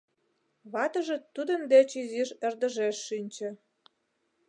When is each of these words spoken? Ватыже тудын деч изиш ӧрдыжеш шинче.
Ватыже 0.71 1.17
тудын 1.35 1.61
деч 1.73 1.89
изиш 2.01 2.29
ӧрдыжеш 2.47 2.97
шинче. 3.07 3.49